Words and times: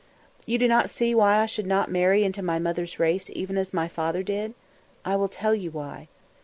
You 0.47 0.57
do 0.57 0.67
not 0.67 0.89
see 0.89 1.13
why 1.13 1.37
I 1.37 1.45
should 1.45 1.67
not 1.67 1.91
marry 1.91 2.23
into 2.23 2.41
my 2.41 2.57
mother's 2.57 2.97
race 2.99 3.29
even 3.35 3.55
as 3.55 3.71
my 3.71 3.87
father 3.87 4.23
did? 4.23 4.55
I 5.05 5.15
will 5.15 5.29
tell 5.29 5.53
you 5.53 5.69
why." 5.69 6.07